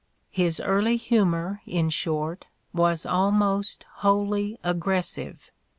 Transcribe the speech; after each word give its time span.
His 0.31 0.59
early 0.59 0.95
humor, 0.97 1.61
in 1.67 1.91
short, 1.91 2.47
was 2.73 3.05
almost 3.05 3.85
wholly 3.97 4.57
aggressive. 4.63 5.51